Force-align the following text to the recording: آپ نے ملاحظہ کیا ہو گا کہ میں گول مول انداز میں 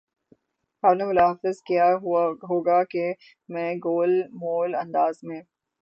آپ 0.83 0.93
نے 0.93 1.05
ملاحظہ 1.05 1.51
کیا 1.65 1.85
ہو 2.43 2.59
گا 2.61 2.83
کہ 2.83 3.11
میں 3.49 3.73
گول 3.83 4.21
مول 4.33 4.75
انداز 4.75 5.19
میں 5.23 5.41